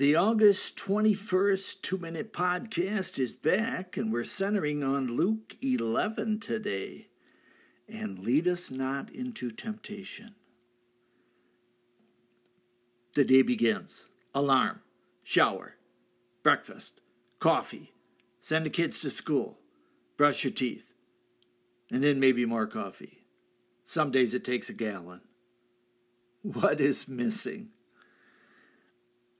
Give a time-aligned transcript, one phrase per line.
[0.00, 7.08] The August 21st two minute podcast is back, and we're centering on Luke 11 today.
[7.86, 10.36] And lead us not into temptation.
[13.14, 14.08] The day begins.
[14.34, 14.80] Alarm,
[15.22, 15.76] shower,
[16.42, 17.02] breakfast,
[17.38, 17.92] coffee,
[18.40, 19.58] send the kids to school,
[20.16, 20.94] brush your teeth,
[21.90, 23.26] and then maybe more coffee.
[23.84, 25.20] Some days it takes a gallon.
[26.40, 27.72] What is missing?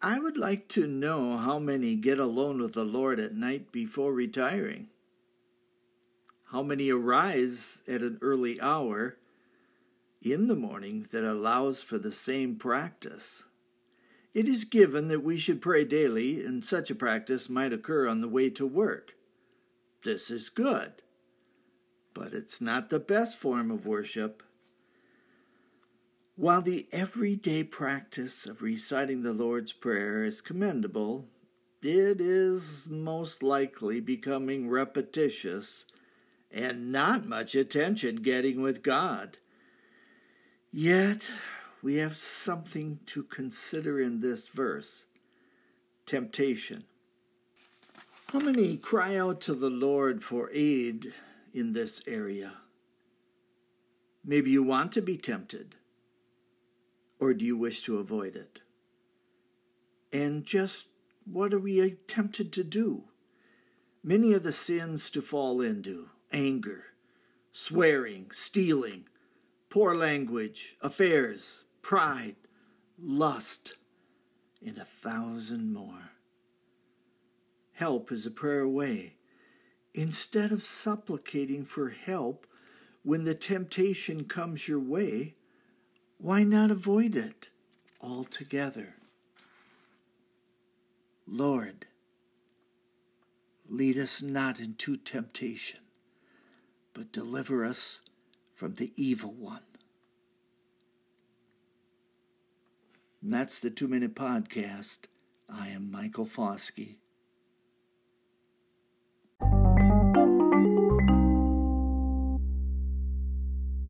[0.03, 4.15] I would like to know how many get alone with the Lord at night before
[4.15, 4.89] retiring.
[6.47, 9.17] How many arise at an early hour
[10.23, 13.45] in the morning that allows for the same practice.
[14.35, 18.21] It is given that we should pray daily, and such a practice might occur on
[18.21, 19.15] the way to work.
[20.05, 20.93] This is good,
[22.15, 24.43] but it's not the best form of worship.
[26.41, 31.27] While the everyday practice of reciting the Lord's Prayer is commendable,
[31.83, 35.85] it is most likely becoming repetitious
[36.51, 39.37] and not much attention getting with God.
[40.73, 41.31] Yet,
[41.83, 45.05] we have something to consider in this verse
[46.07, 46.85] temptation.
[48.29, 51.13] How many cry out to the Lord for aid
[51.53, 52.55] in this area?
[54.25, 55.75] Maybe you want to be tempted
[57.21, 58.63] or do you wish to avoid it?
[60.13, 60.89] And just
[61.25, 63.05] what are we tempted to do?
[64.03, 66.87] Many of the sins to fall into anger,
[67.53, 69.05] swearing, stealing,
[69.69, 72.37] poor language, affairs, pride,
[72.99, 73.77] lust,
[74.65, 76.13] and a thousand more.
[77.73, 79.17] Help is a prayer away.
[79.95, 82.47] Instead of supplicating for help
[83.03, 85.35] when the temptation comes your way,
[86.21, 87.49] why not avoid it
[88.03, 88.97] altogether?
[91.27, 91.87] Lord,
[93.69, 95.81] lead us not into temptation,
[96.93, 98.03] but deliver us
[98.55, 99.63] from the evil one.
[103.23, 105.07] And that's the two minute podcast.
[105.49, 106.97] I am Michael Foskey.